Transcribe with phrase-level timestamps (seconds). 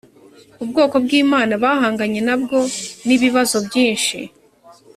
[0.63, 2.57] ubwoko bw’imana bahanganye nabwo,
[3.05, 4.17] n’ibibazo byinshi